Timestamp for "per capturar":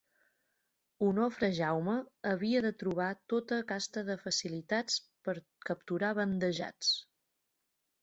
5.29-6.15